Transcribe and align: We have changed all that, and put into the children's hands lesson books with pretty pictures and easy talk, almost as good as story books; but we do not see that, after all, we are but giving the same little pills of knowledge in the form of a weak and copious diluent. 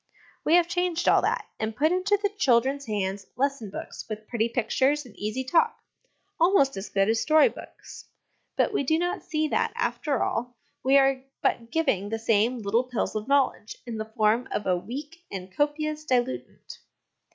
We 0.43 0.55
have 0.55 0.67
changed 0.67 1.07
all 1.07 1.21
that, 1.21 1.45
and 1.59 1.75
put 1.75 1.91
into 1.91 2.17
the 2.17 2.29
children's 2.35 2.87
hands 2.87 3.27
lesson 3.35 3.69
books 3.69 4.03
with 4.09 4.27
pretty 4.27 4.49
pictures 4.49 5.05
and 5.05 5.15
easy 5.15 5.43
talk, 5.43 5.77
almost 6.39 6.75
as 6.75 6.89
good 6.89 7.07
as 7.07 7.21
story 7.21 7.49
books; 7.49 8.05
but 8.55 8.73
we 8.73 8.81
do 8.81 8.97
not 8.97 9.21
see 9.21 9.47
that, 9.49 9.73
after 9.75 10.23
all, 10.23 10.55
we 10.83 10.97
are 10.97 11.21
but 11.43 11.69
giving 11.69 12.09
the 12.09 12.17
same 12.17 12.57
little 12.63 12.85
pills 12.85 13.13
of 13.15 13.27
knowledge 13.27 13.75
in 13.85 13.99
the 13.99 14.11
form 14.17 14.47
of 14.49 14.65
a 14.65 14.75
weak 14.75 15.23
and 15.31 15.55
copious 15.55 16.03
diluent. 16.03 16.79